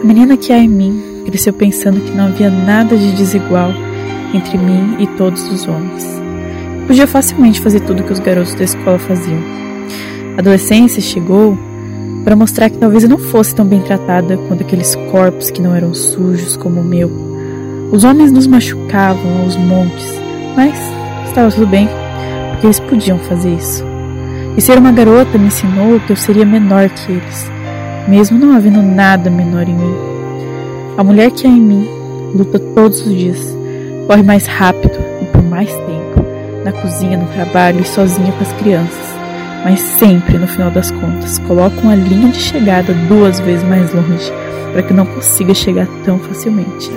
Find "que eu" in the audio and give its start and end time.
26.00-26.16